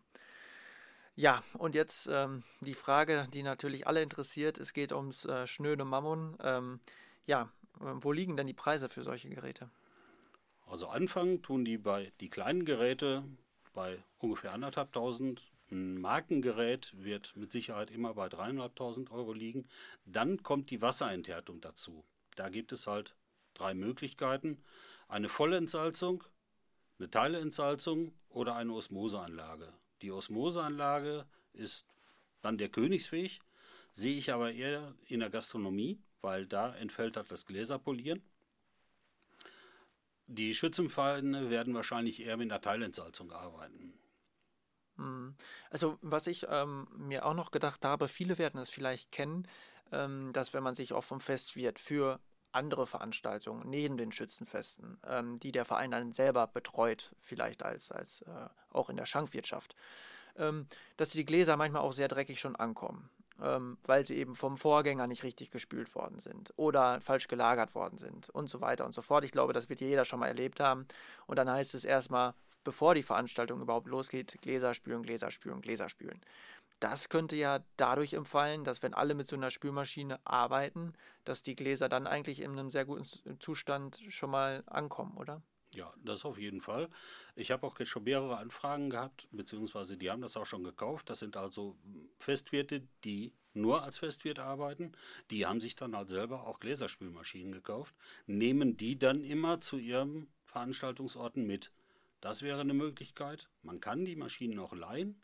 [1.16, 4.58] Ja, und jetzt ähm, die Frage, die natürlich alle interessiert.
[4.58, 6.36] Es geht ums äh, Schnöde Mammon.
[6.42, 6.80] Ähm,
[7.26, 9.70] ja, äh, wo liegen denn die Preise für solche Geräte?
[10.66, 13.22] Also anfangen tun die bei die kleinen Geräte
[13.74, 15.52] bei ungefähr anderthalbtausend.
[15.70, 19.68] Ein Markengerät wird mit Sicherheit immer bei dreieinhalbtausend Euro liegen.
[20.04, 22.04] Dann kommt die Wasserenthärtung dazu.
[22.34, 23.14] Da gibt es halt
[23.54, 24.62] drei Möglichkeiten.
[25.08, 26.24] Eine Vollentsalzung,
[26.98, 29.72] eine Teileentsalzung oder eine Osmoseanlage.
[30.02, 31.86] Die Osmoseanlage ist
[32.42, 33.40] dann der Königsweg,
[33.90, 38.22] sehe ich aber eher in der Gastronomie, weil da entfällt halt das Gläserpolieren.
[40.26, 43.94] Die Schützenvereine werden wahrscheinlich eher mit einer Teilentsalzung arbeiten.
[44.96, 45.34] Hm.
[45.70, 49.48] Also was ich ähm, mir auch noch gedacht habe, viele werden es vielleicht kennen,
[49.94, 52.20] ähm, dass wenn man sich auch vom Festwirt für
[52.52, 58.22] andere Veranstaltungen neben den Schützenfesten, ähm, die der Verein dann selber betreut, vielleicht als, als
[58.22, 59.74] äh, auch in der Schankwirtschaft,
[60.36, 63.10] ähm, dass die Gläser manchmal auch sehr dreckig schon ankommen,
[63.42, 67.98] ähm, weil sie eben vom Vorgänger nicht richtig gespült worden sind oder falsch gelagert worden
[67.98, 69.24] sind und so weiter und so fort.
[69.24, 70.86] Ich glaube, das wird jeder schon mal erlebt haben.
[71.26, 75.88] Und dann heißt es erstmal, bevor die Veranstaltung überhaupt losgeht, Gläser spülen, Gläser spülen, Gläser
[75.88, 76.20] spülen
[76.84, 80.92] das könnte ja dadurch empfallen, dass wenn alle mit so einer Spülmaschine arbeiten,
[81.24, 83.06] dass die Gläser dann eigentlich in einem sehr guten
[83.40, 85.40] Zustand schon mal ankommen, oder?
[85.74, 86.90] Ja, das auf jeden Fall.
[87.36, 91.08] Ich habe auch schon mehrere Anfragen gehabt, beziehungsweise die haben das auch schon gekauft.
[91.08, 91.74] Das sind also
[92.18, 94.92] Festwirte, die nur als Festwirt arbeiten.
[95.30, 97.94] Die haben sich dann halt selber auch Gläserspülmaschinen gekauft,
[98.26, 101.72] nehmen die dann immer zu ihren Veranstaltungsorten mit.
[102.20, 103.48] Das wäre eine Möglichkeit.
[103.62, 105.23] Man kann die Maschinen auch leihen,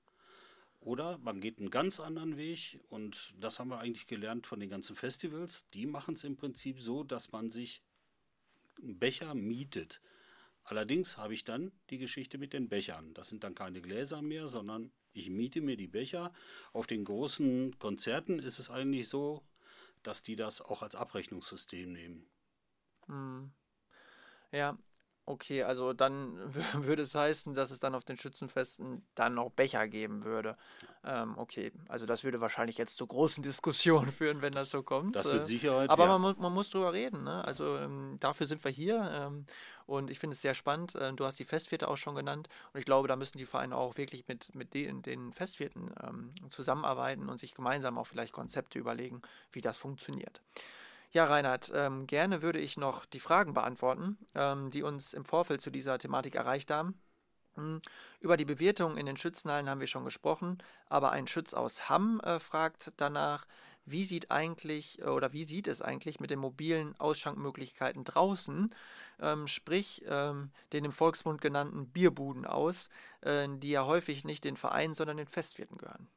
[0.81, 4.71] oder man geht einen ganz anderen Weg und das haben wir eigentlich gelernt von den
[4.71, 5.69] ganzen Festivals.
[5.71, 7.83] Die machen es im Prinzip so, dass man sich
[8.81, 10.01] einen Becher mietet.
[10.65, 13.13] Allerdings habe ich dann die Geschichte mit den Bechern.
[13.15, 16.33] Das sind dann keine Gläser mehr, sondern ich miete mir die Becher.
[16.73, 19.43] Auf den großen Konzerten ist es eigentlich so,
[20.03, 22.27] dass die das auch als Abrechnungssystem nehmen.
[23.07, 23.51] Hm.
[24.53, 24.79] Ja,
[25.31, 26.37] Okay, also dann
[26.75, 30.57] würde es heißen, dass es dann auf den Schützenfesten dann noch Becher geben würde.
[31.05, 35.15] Ähm, okay, also das würde wahrscheinlich jetzt zu großen Diskussionen führen, wenn das so kommt.
[35.15, 35.89] Das mit äh, Sicherheit.
[35.89, 36.19] Aber ja.
[36.19, 37.23] man, man, muss drüber reden.
[37.23, 37.45] Ne?
[37.45, 39.09] Also ähm, dafür sind wir hier.
[39.13, 39.47] Ähm,
[39.87, 40.97] und ich finde es sehr spannend.
[40.97, 42.49] Äh, du hast die Festwirte auch schon genannt.
[42.73, 46.33] Und ich glaube, da müssen die Vereine auch wirklich mit, mit den, den Festwirten ähm,
[46.49, 50.43] zusammenarbeiten und sich gemeinsam auch vielleicht Konzepte überlegen, wie das funktioniert.
[51.13, 55.61] Ja, Reinhard, ähm, gerne würde ich noch die Fragen beantworten, ähm, die uns im Vorfeld
[55.61, 57.01] zu dieser Thematik erreicht haben.
[57.55, 57.81] Hm,
[58.21, 62.21] über die Bewertung in den Schützenhallen haben wir schon gesprochen, aber ein Schütz aus Hamm
[62.21, 63.45] äh, fragt danach,
[63.85, 68.73] wie sieht eigentlich äh, oder wie sieht es eigentlich mit den mobilen Ausschankmöglichkeiten draußen,
[69.19, 72.89] ähm, sprich ähm, den im Volksmund genannten Bierbuden aus,
[73.23, 76.09] äh, die ja häufig nicht den Vereinen, sondern den Festwirten gehören?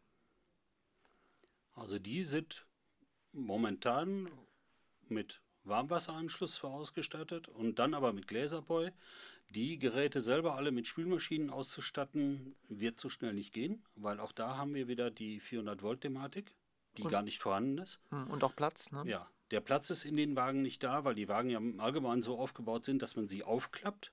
[1.73, 2.67] Also die sind
[3.31, 4.29] momentan
[5.13, 8.91] mit Warmwasseranschluss ausgestattet und dann aber mit Gläserbräu.
[9.49, 14.57] Die Geräte selber alle mit Spülmaschinen auszustatten, wird so schnell nicht gehen, weil auch da
[14.57, 16.55] haben wir wieder die 400-Volt-Thematik,
[16.97, 17.99] die und, gar nicht vorhanden ist.
[18.09, 19.03] Hm, und auch Platz, ne?
[19.05, 22.23] Ja, der Platz ist in den Wagen nicht da, weil die Wagen ja im Allgemeinen
[22.23, 24.11] so aufgebaut sind, dass man sie aufklappt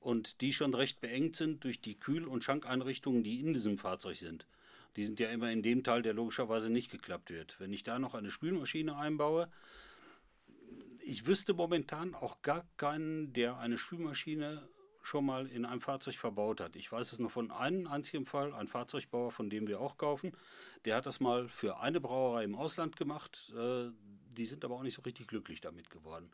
[0.00, 4.16] und die schon recht beengt sind durch die Kühl- und Schankeinrichtungen, die in diesem Fahrzeug
[4.16, 4.46] sind.
[4.96, 7.58] Die sind ja immer in dem Teil, der logischerweise nicht geklappt wird.
[7.58, 9.50] Wenn ich da noch eine Spülmaschine einbaue,
[11.06, 14.68] ich wüsste momentan auch gar keinen, der eine Spülmaschine
[15.02, 16.76] schon mal in einem Fahrzeug verbaut hat.
[16.76, 20.32] Ich weiß es nur von einem einzigen Fall, ein Fahrzeugbauer, von dem wir auch kaufen.
[20.86, 23.52] Der hat das mal für eine Brauerei im Ausland gemacht.
[23.54, 23.90] Äh,
[24.32, 26.32] die sind aber auch nicht so richtig glücklich damit geworden,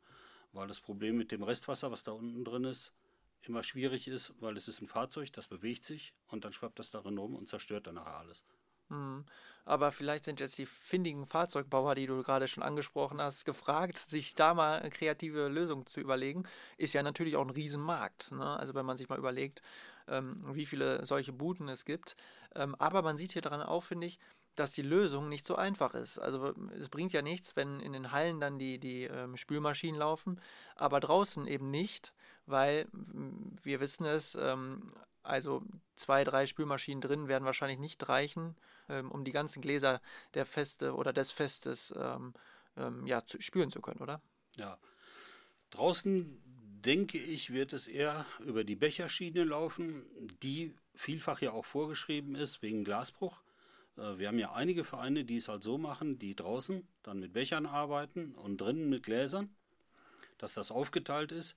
[0.52, 2.94] weil das Problem mit dem Restwasser, was da unten drin ist,
[3.42, 6.90] immer schwierig ist, weil es ist ein Fahrzeug, das bewegt sich und dann schwappt das
[6.90, 8.44] darin rum und zerstört dann nachher alles.
[8.90, 9.24] Mhm.
[9.64, 14.34] Aber vielleicht sind jetzt die findigen Fahrzeugbauer, die du gerade schon angesprochen hast, gefragt, sich
[14.34, 16.44] da mal kreative Lösungen zu überlegen.
[16.76, 18.32] Ist ja natürlich auch ein Riesenmarkt.
[18.32, 18.58] Ne?
[18.58, 19.62] Also wenn man sich mal überlegt,
[20.08, 22.16] ähm, wie viele solche Buden es gibt.
[22.54, 24.18] Ähm, aber man sieht hier daran auch, finde ich,
[24.56, 26.18] dass die Lösung nicht so einfach ist.
[26.18, 30.40] Also es bringt ja nichts, wenn in den Hallen dann die, die ähm, Spülmaschinen laufen,
[30.76, 32.12] aber draußen eben nicht,
[32.46, 32.86] weil
[33.62, 35.62] wir wissen es, ähm, also
[35.96, 38.56] zwei, drei Spülmaschinen drin werden wahrscheinlich nicht reichen,
[38.88, 40.00] ähm, um die ganzen Gläser
[40.34, 42.34] der Feste oder des Festes ähm,
[42.76, 44.20] ähm, ja, zu, spülen zu können, oder?
[44.56, 44.78] Ja.
[45.70, 46.42] Draußen
[46.84, 50.04] denke ich, wird es eher über die Becherschiene laufen,
[50.42, 53.42] die vielfach ja auch vorgeschrieben ist wegen Glasbruch.
[53.96, 57.32] Äh, wir haben ja einige Vereine, die es halt so machen, die draußen dann mit
[57.32, 59.54] Bechern arbeiten und drinnen mit Gläsern,
[60.38, 61.56] dass das aufgeteilt ist.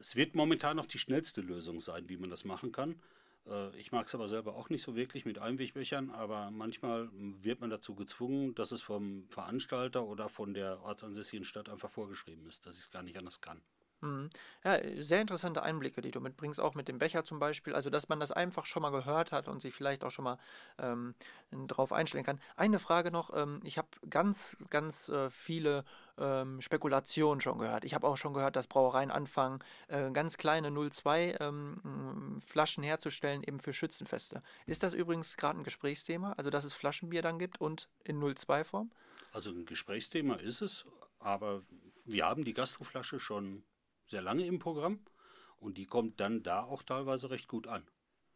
[0.00, 3.00] Es wird momentan noch die schnellste Lösung sein, wie man das machen kann.
[3.46, 7.60] Äh, ich mag es aber selber auch nicht so wirklich mit Einwegbechern, aber manchmal wird
[7.60, 12.66] man dazu gezwungen, dass es vom Veranstalter oder von der ortsansässigen Stadt einfach vorgeschrieben ist,
[12.66, 13.60] dass ich es gar nicht anders kann.
[14.00, 14.30] Mhm.
[14.64, 17.74] Ja, sehr interessante Einblicke, die du mitbringst, auch mit dem Becher zum Beispiel.
[17.74, 20.38] Also, dass man das einfach schon mal gehört hat und sich vielleicht auch schon mal
[20.78, 21.14] ähm,
[21.50, 22.40] darauf einstellen kann.
[22.56, 25.84] Eine Frage noch: ähm, Ich habe ganz, ganz äh, viele
[26.16, 27.84] ähm, Spekulationen schon gehört.
[27.84, 29.58] Ich habe auch schon gehört, dass Brauereien anfangen,
[29.88, 32.40] äh, ganz kleine 02 ähm,
[32.80, 34.42] herzustellen, eben für Schützenfeste.
[34.66, 36.34] Ist das übrigens gerade ein Gesprächsthema?
[36.36, 38.92] Also, dass es Flaschenbier dann gibt und in 02-Form?
[39.32, 40.84] Also, ein Gesprächsthema ist es,
[41.18, 41.62] aber
[42.04, 43.62] wir haben die Gastroflasche schon
[44.10, 45.00] sehr lange im Programm
[45.56, 47.86] und die kommt dann da auch teilweise recht gut an.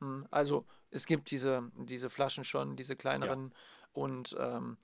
[0.01, 3.57] Hm, also es gibt diese, diese Flaschen schon, diese kleineren ja.
[3.93, 4.77] und ähm,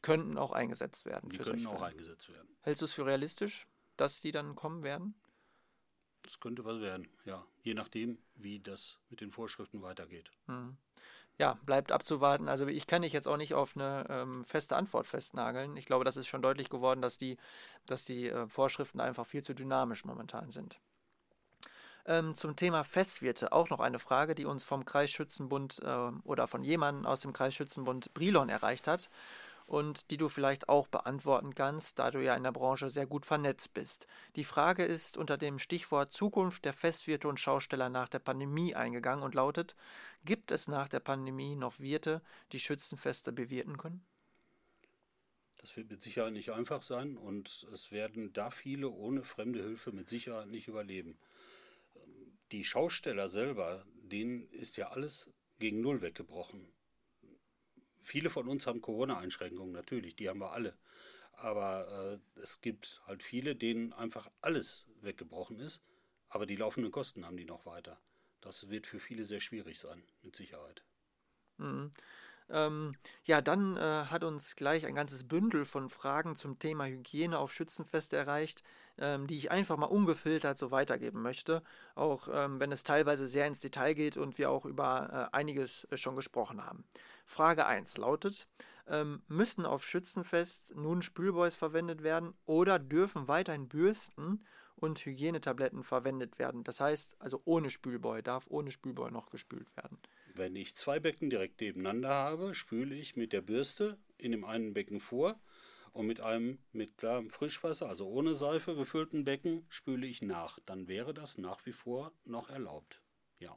[0.00, 1.30] könnten auch eingesetzt werden.
[1.30, 2.48] Die können auch eingesetzt werden.
[2.62, 3.66] Hältst du es für realistisch,
[3.96, 5.14] dass die dann kommen werden?
[6.26, 7.44] Es könnte was werden, ja.
[7.62, 10.30] Je nachdem, wie das mit den Vorschriften weitergeht.
[10.46, 10.76] Hm
[11.38, 12.48] ja, bleibt abzuwarten.
[12.48, 15.76] Also ich kann dich jetzt auch nicht auf eine ähm, feste Antwort festnageln.
[15.76, 17.36] Ich glaube, das ist schon deutlich geworden, dass die,
[17.86, 20.78] dass die äh, Vorschriften einfach viel zu dynamisch momentan sind.
[22.04, 26.64] Ähm, zum Thema Festwirte auch noch eine Frage, die uns vom Kreisschützenbund äh, oder von
[26.64, 29.08] jemandem aus dem Kreisschützenbund Brilon erreicht hat
[29.72, 33.24] und die du vielleicht auch beantworten kannst, da du ja in der Branche sehr gut
[33.24, 34.06] vernetzt bist.
[34.36, 39.24] Die Frage ist unter dem Stichwort Zukunft der Festwirte und Schausteller nach der Pandemie eingegangen
[39.24, 39.74] und lautet,
[40.26, 42.20] gibt es nach der Pandemie noch Wirte,
[42.52, 44.04] die Schützenfeste bewirten können?
[45.56, 49.90] Das wird mit Sicherheit nicht einfach sein und es werden da viele ohne fremde Hilfe
[49.90, 51.16] mit Sicherheit nicht überleben.
[52.50, 56.68] Die Schausteller selber, denen ist ja alles gegen Null weggebrochen.
[58.02, 60.76] Viele von uns haben Corona-Einschränkungen, natürlich, die haben wir alle.
[61.32, 65.82] Aber äh, es gibt halt viele, denen einfach alles weggebrochen ist,
[66.28, 68.00] aber die laufenden Kosten haben die noch weiter.
[68.40, 70.84] Das wird für viele sehr schwierig sein, mit Sicherheit.
[71.58, 71.92] Mhm.
[72.50, 77.38] Ähm, ja, dann äh, hat uns gleich ein ganzes Bündel von Fragen zum Thema Hygiene
[77.38, 78.62] auf Schützenfeste erreicht,
[78.98, 81.62] ähm, die ich einfach mal ungefiltert so weitergeben möchte,
[81.94, 85.84] auch ähm, wenn es teilweise sehr ins Detail geht und wir auch über äh, einiges
[85.90, 86.84] äh, schon gesprochen haben.
[87.24, 88.46] Frage 1 lautet,
[88.88, 94.44] ähm, müssen auf Schützenfest nun Spülboys verwendet werden oder dürfen weiterhin Bürsten
[94.76, 96.64] und Hygienetabletten verwendet werden?
[96.64, 99.98] Das heißt, also ohne Spülboy, darf ohne Spülboy noch gespült werden.
[100.34, 104.72] Wenn ich zwei Becken direkt nebeneinander habe, spüle ich mit der Bürste in dem einen
[104.72, 105.38] Becken vor
[105.92, 110.58] und mit einem mit klarem Frischwasser, also ohne Seife gefüllten Becken, spüle ich nach.
[110.64, 113.02] Dann wäre das nach wie vor noch erlaubt.
[113.38, 113.56] Ja.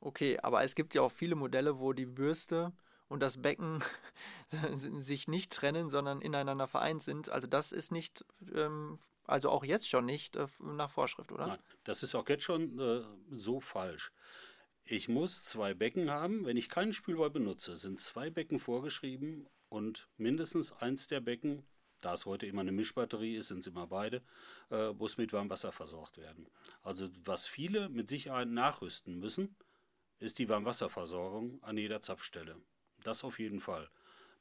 [0.00, 2.72] Okay, aber es gibt ja auch viele Modelle, wo die Bürste
[3.08, 3.82] und das Becken
[4.72, 7.30] sich nicht trennen, sondern ineinander vereint sind.
[7.30, 11.46] Also das ist nicht, ähm, also auch jetzt schon nicht äh, nach Vorschrift, oder?
[11.46, 14.12] Nein, das ist auch jetzt schon äh, so falsch.
[14.88, 16.46] Ich muss zwei Becken haben.
[16.46, 21.66] Wenn ich keinen Spülball benutze, sind zwei Becken vorgeschrieben und mindestens eins der Becken,
[22.00, 24.22] da es heute immer eine Mischbatterie ist, sind es immer beide,
[24.70, 26.46] äh, muss mit Warmwasser versorgt werden.
[26.82, 29.56] Also was viele mit Sicherheit nachrüsten müssen,
[30.20, 32.54] ist die Warmwasserversorgung an jeder Zapfstelle.
[33.02, 33.90] Das auf jeden Fall.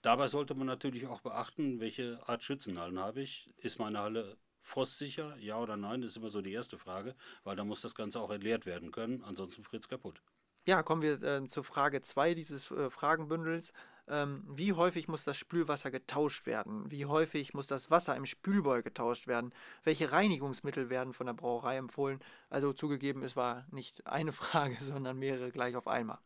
[0.04, 3.50] Dabei sollte man natürlich auch beachten, welche Art Schützenhallen habe ich.
[3.58, 5.38] Ist meine Halle frostsicher?
[5.38, 6.02] Ja oder nein?
[6.02, 8.92] Das ist immer so die erste Frage, weil da muss das Ganze auch entleert werden
[8.92, 10.22] können, ansonsten friert es kaputt.
[10.66, 13.72] Ja, kommen wir äh, zur Frage 2 dieses äh, Fragenbündels.
[14.08, 16.90] Ähm, wie häufig muss das Spülwasser getauscht werden?
[16.92, 19.52] Wie häufig muss das Wasser im Spülboy getauscht werden?
[19.84, 22.20] Welche Reinigungsmittel werden von der Brauerei empfohlen?
[22.50, 26.18] Also zugegeben, es war nicht eine Frage, sondern mehrere gleich auf einmal.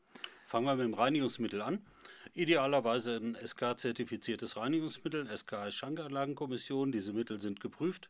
[0.45, 1.85] Fangen wir mit dem Reinigungsmittel an.
[2.33, 5.27] Idealerweise ein SK-zertifiziertes Reinigungsmittel.
[5.35, 6.93] SK ist Schankanlagenkommission.
[6.93, 8.09] Diese Mittel sind geprüft.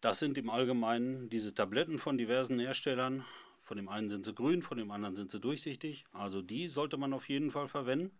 [0.00, 3.24] Das sind im Allgemeinen diese Tabletten von diversen Herstellern.
[3.68, 6.06] Von dem einen sind sie grün, von dem anderen sind sie durchsichtig.
[6.12, 8.18] Also die sollte man auf jeden Fall verwenden.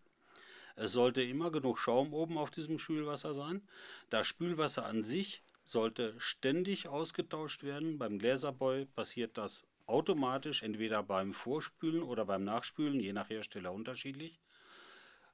[0.77, 3.67] Es sollte immer genug Schaum oben auf diesem Spülwasser sein.
[4.11, 7.97] Das Spülwasser an sich sollte ständig ausgetauscht werden.
[7.97, 14.39] Beim Gläserboy passiert das automatisch, entweder beim Vorspülen oder beim Nachspülen, je nach Hersteller unterschiedlich.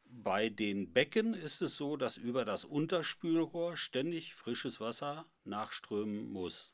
[0.05, 6.72] Bei den Becken ist es so, dass über das Unterspülrohr ständig frisches Wasser nachströmen muss.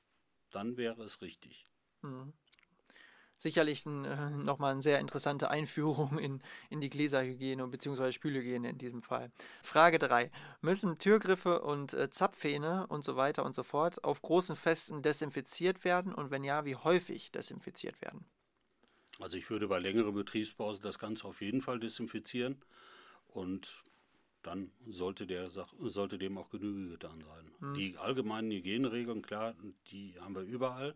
[0.51, 1.67] Dann wäre es richtig.
[2.03, 2.35] Mhm
[3.41, 8.13] sicherlich ein, äh, nochmal eine sehr interessante Einführung in, in die Gläserhygiene bzw.
[8.13, 9.33] Spülhygiene in diesem Fall.
[9.63, 10.31] Frage 3.
[10.61, 15.85] Müssen Türgriffe und äh, Zapfhähne und so weiter und so fort auf großen Festen desinfiziert
[15.85, 18.27] werden und wenn ja, wie häufig desinfiziert werden?
[19.19, 22.63] Also ich würde bei längeren Betriebspausen das Ganze auf jeden Fall desinfizieren
[23.27, 23.83] und
[24.43, 27.53] dann sollte, der, sollte dem auch Genüge getan sein.
[27.59, 27.75] Hm.
[27.75, 29.55] Die allgemeinen Hygieneregeln, klar,
[29.91, 30.95] die haben wir überall.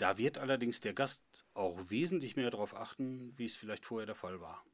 [0.00, 4.14] Da wird allerdings der Gast auch wesentlich mehr darauf achten, wie es vielleicht vorher der
[4.14, 4.64] Fall war.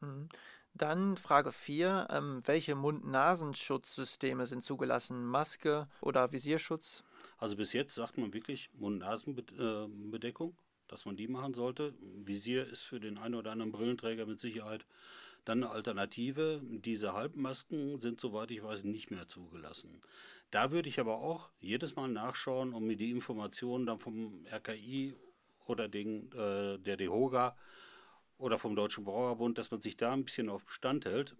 [0.00, 0.30] Mhm.
[0.72, 2.08] Dann Frage 4.
[2.10, 5.26] Ähm, welche Mund-Nasenschutzsysteme sind zugelassen?
[5.26, 7.04] Maske oder Visierschutz?
[7.36, 10.56] Also bis jetzt sagt man wirklich Mund-Nasen-Bedeckung,
[10.86, 11.92] dass man die machen sollte.
[12.00, 14.86] Visier ist für den einen oder anderen Brillenträger mit Sicherheit
[15.48, 16.60] dann eine Alternative.
[16.62, 20.02] Diese Halbmasken sind, soweit ich weiß, nicht mehr zugelassen.
[20.50, 25.14] Da würde ich aber auch jedes Mal nachschauen, um mir die Informationen dann vom RKI
[25.66, 27.56] oder den, äh, der DEHOGA
[28.38, 31.36] oder vom Deutschen Brauerbund, dass man sich da ein bisschen auf Bestand hält,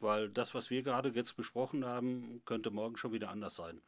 [0.00, 3.80] weil das, was wir gerade jetzt besprochen haben, könnte morgen schon wieder anders sein.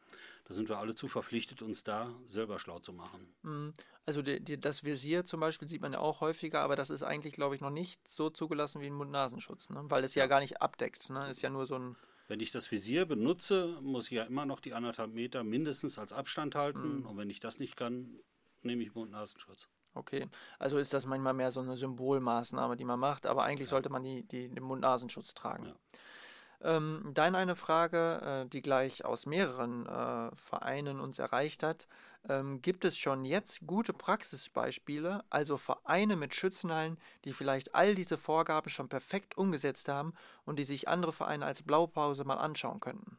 [0.45, 3.33] Da sind wir alle zu verpflichtet, uns da selber schlau zu machen.
[3.43, 3.73] Mhm.
[4.05, 7.03] Also die, die, das Visier zum Beispiel sieht man ja auch häufiger, aber das ist
[7.03, 9.83] eigentlich, glaube ich, noch nicht so zugelassen wie ein Mund-Nasenschutz, ne?
[9.83, 10.23] weil es ja.
[10.23, 11.11] ja gar nicht abdeckt.
[11.11, 11.29] Ne?
[11.29, 11.95] Ist ja nur so ein
[12.29, 16.13] wenn ich das Visier benutze, muss ich ja immer noch die anderthalb Meter mindestens als
[16.13, 16.99] Abstand halten.
[16.99, 17.05] Mhm.
[17.07, 18.19] Und wenn ich das nicht kann,
[18.61, 19.67] nehme ich Mund-Nasenschutz.
[19.99, 20.27] Okay,
[20.59, 23.71] also ist das manchmal mehr so eine Symbolmaßnahme, die man macht, aber eigentlich ja.
[23.71, 25.65] sollte man die, die, den Mund-Nasenschutz tragen.
[25.65, 25.75] Ja.
[26.61, 31.87] Ähm, dann eine Frage, äh, die gleich aus mehreren äh, Vereinen uns erreicht hat.
[32.27, 38.17] Ähm, gibt es schon jetzt gute Praxisbeispiele, also Vereine mit Schützenhallen, die vielleicht all diese
[38.17, 40.13] Vorgaben schon perfekt umgesetzt haben
[40.45, 43.17] und die sich andere Vereine als Blaupause mal anschauen könnten?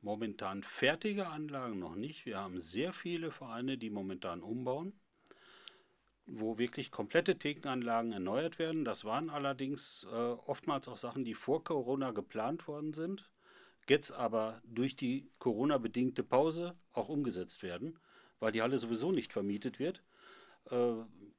[0.00, 2.26] Momentan fertige Anlagen noch nicht.
[2.26, 4.98] Wir haben sehr viele Vereine, die momentan umbauen
[6.28, 8.84] wo wirklich komplette Thekenanlagen erneuert werden.
[8.84, 13.30] Das waren allerdings äh, oftmals auch Sachen, die vor Corona geplant worden sind,
[13.88, 17.98] jetzt aber durch die Corona-bedingte Pause auch umgesetzt werden,
[18.40, 20.02] weil die Halle sowieso nicht vermietet wird.
[20.70, 20.92] Äh,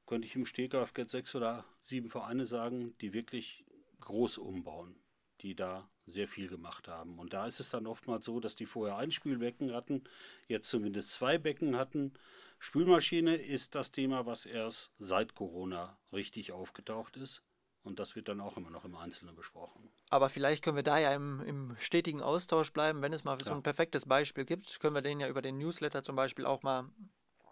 [0.07, 3.63] könnte ich im Stegreif jetzt sechs oder sieben Vereine sagen, die wirklich
[3.99, 4.95] groß umbauen,
[5.41, 7.19] die da sehr viel gemacht haben.
[7.19, 10.03] Und da ist es dann oftmals so, dass die vorher ein Spülbecken hatten,
[10.47, 12.13] jetzt zumindest zwei Becken hatten
[12.59, 17.41] Spülmaschine ist das Thema, was erst seit Corona richtig aufgetaucht ist.
[17.81, 19.89] Und das wird dann auch immer noch im Einzelnen besprochen.
[20.09, 23.01] Aber vielleicht können wir da ja im, im stetigen Austausch bleiben.
[23.01, 26.03] Wenn es mal so ein perfektes Beispiel gibt, können wir den ja über den Newsletter
[26.03, 26.89] zum Beispiel auch mal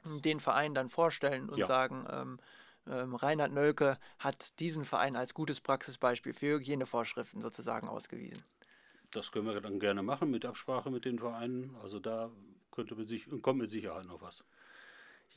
[0.04, 1.66] den Verein dann vorstellen und ja.
[1.66, 2.40] sagen, ähm,
[2.88, 8.44] ähm, Reinhard Nölke hat diesen Verein als gutes Praxisbeispiel für Hygienevorschriften sozusagen ausgewiesen.
[9.12, 11.76] Das können wir dann gerne machen mit Absprache mit den Vereinen.
[11.82, 12.30] Also da
[12.72, 14.44] könnte mit sich, kommt mit Sicherheit noch was.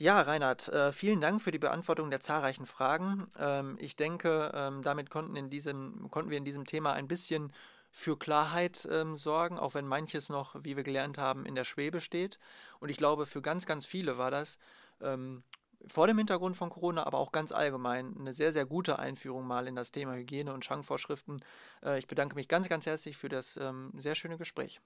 [0.01, 3.27] Ja, Reinhard, äh, vielen Dank für die Beantwortung der zahlreichen Fragen.
[3.37, 7.53] Ähm, ich denke, ähm, damit konnten, in diesem, konnten wir in diesem Thema ein bisschen
[7.91, 12.01] für Klarheit ähm, sorgen, auch wenn manches noch, wie wir gelernt haben, in der Schwebe
[12.01, 12.39] steht.
[12.79, 14.57] Und ich glaube, für ganz, ganz viele war das
[15.01, 15.43] ähm,
[15.85, 19.67] vor dem Hintergrund von Corona, aber auch ganz allgemein eine sehr, sehr gute Einführung mal
[19.67, 21.45] in das Thema Hygiene und Schankvorschriften.
[21.83, 24.81] Äh, ich bedanke mich ganz, ganz herzlich für das sehr schöne Gespräch.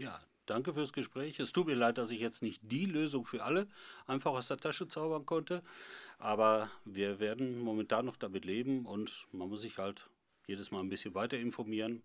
[0.00, 1.38] Ja, danke fürs Gespräch.
[1.40, 3.66] Es tut mir leid, dass ich jetzt nicht die Lösung für alle
[4.06, 5.62] einfach aus der Tasche zaubern konnte.
[6.18, 10.08] Aber wir werden momentan noch damit leben und man muss sich halt
[10.46, 12.02] jedes Mal ein bisschen weiter informieren.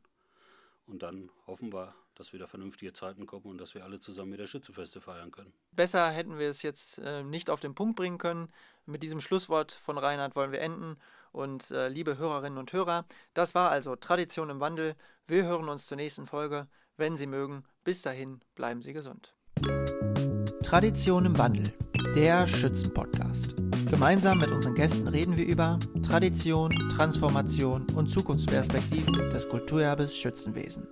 [0.87, 4.47] Und dann hoffen wir, dass wieder vernünftige Zeiten kommen und dass wir alle zusammen wieder
[4.47, 5.53] Schützenfeste feiern können.
[5.71, 8.51] Besser hätten wir es jetzt äh, nicht auf den Punkt bringen können.
[8.85, 10.97] Mit diesem Schlusswort von Reinhard wollen wir enden.
[11.31, 14.95] Und äh, liebe Hörerinnen und Hörer, das war also Tradition im Wandel.
[15.27, 16.67] Wir hören uns zur nächsten Folge,
[16.97, 17.63] wenn Sie mögen.
[17.83, 19.35] Bis dahin, bleiben Sie gesund.
[20.63, 21.73] Tradition im Wandel,
[22.15, 23.55] der Schützenpodcast.
[23.89, 30.87] Gemeinsam mit unseren Gästen reden wir über Tradition, Transformation und Zukunftsperspektiven des Kulturerbes Schützenwesen.